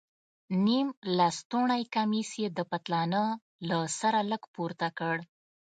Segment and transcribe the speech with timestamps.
[0.65, 3.23] نيم لستوڼى کميس يې د پتلانه
[3.67, 5.15] له سره لږ پورته کړ.